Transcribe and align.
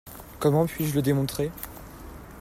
Comment 0.39 0.65
puis-je 0.65 0.95
le 0.95 1.03
démontrer? 1.03 1.51